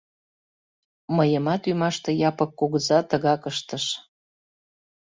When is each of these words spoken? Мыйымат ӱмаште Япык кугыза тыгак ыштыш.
Мыйымат 1.15 1.61
ӱмаште 1.71 2.11
Япык 2.29 2.51
кугыза 2.59 2.99
тыгак 3.09 3.41
ыштыш. 3.51 3.85